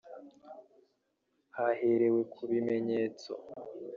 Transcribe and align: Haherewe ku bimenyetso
Haherewe 1.55 2.21
ku 2.33 2.41
bimenyetso 2.49 3.31